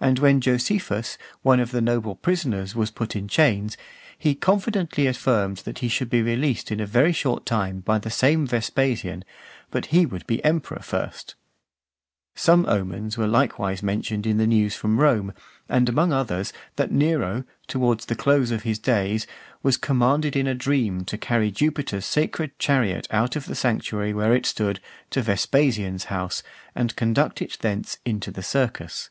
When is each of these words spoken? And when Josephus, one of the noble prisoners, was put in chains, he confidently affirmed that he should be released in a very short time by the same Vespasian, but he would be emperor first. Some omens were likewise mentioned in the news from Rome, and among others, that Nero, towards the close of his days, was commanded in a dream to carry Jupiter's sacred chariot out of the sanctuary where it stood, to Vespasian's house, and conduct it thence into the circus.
And 0.00 0.18
when 0.18 0.42
Josephus, 0.42 1.16
one 1.40 1.60
of 1.60 1.70
the 1.70 1.80
noble 1.80 2.14
prisoners, 2.14 2.74
was 2.76 2.90
put 2.90 3.16
in 3.16 3.26
chains, 3.26 3.74
he 4.18 4.34
confidently 4.34 5.06
affirmed 5.06 5.58
that 5.58 5.78
he 5.78 5.88
should 5.88 6.10
be 6.10 6.20
released 6.20 6.70
in 6.70 6.78
a 6.78 6.84
very 6.84 7.12
short 7.12 7.46
time 7.46 7.80
by 7.80 7.98
the 7.98 8.10
same 8.10 8.46
Vespasian, 8.46 9.24
but 9.70 9.86
he 9.86 10.04
would 10.04 10.26
be 10.26 10.44
emperor 10.44 10.80
first. 10.82 11.36
Some 12.34 12.66
omens 12.66 13.16
were 13.16 13.26
likewise 13.28 13.82
mentioned 13.82 14.26
in 14.26 14.36
the 14.36 14.46
news 14.48 14.74
from 14.74 15.00
Rome, 15.00 15.32
and 15.70 15.88
among 15.88 16.12
others, 16.12 16.52
that 16.76 16.92
Nero, 16.92 17.44
towards 17.66 18.04
the 18.04 18.16
close 18.16 18.50
of 18.50 18.64
his 18.64 18.78
days, 18.78 19.26
was 19.62 19.78
commanded 19.78 20.36
in 20.36 20.46
a 20.48 20.54
dream 20.54 21.06
to 21.06 21.16
carry 21.16 21.50
Jupiter's 21.50 22.04
sacred 22.04 22.58
chariot 22.58 23.06
out 23.10 23.36
of 23.36 23.46
the 23.46 23.54
sanctuary 23.54 24.12
where 24.12 24.34
it 24.34 24.44
stood, 24.44 24.80
to 25.10 25.22
Vespasian's 25.22 26.06
house, 26.06 26.42
and 26.74 26.94
conduct 26.94 27.40
it 27.40 27.56
thence 27.62 27.96
into 28.04 28.30
the 28.30 28.42
circus. 28.42 29.08